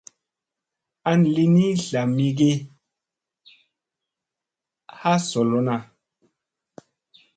[1.09, 2.51] Aŋ li ni zla mi ge
[4.99, 5.81] ha solonaŋ.